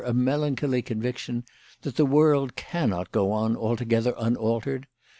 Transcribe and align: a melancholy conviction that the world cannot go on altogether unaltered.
a 0.03 0.11
melancholy 0.15 0.81
conviction 0.81 1.43
that 1.83 1.95
the 1.95 2.07
world 2.07 2.55
cannot 2.55 3.11
go 3.11 3.31
on 3.31 3.55
altogether 3.55 4.15
unaltered. 4.17 4.87